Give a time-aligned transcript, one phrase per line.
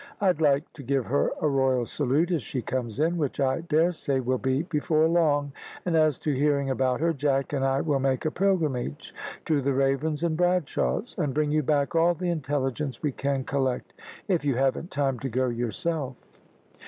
[0.19, 3.91] I'd like to give her a royal salute as she comes in, which I dare
[3.91, 5.51] say will be before long;
[5.85, 9.13] and as to hearing about her, Jack and I will make a pilgrimage
[9.45, 13.93] to the Ravens and Bradshaws, and bring you back all the intelligence we can collect,
[14.27, 16.15] if you haven't time to go yourself."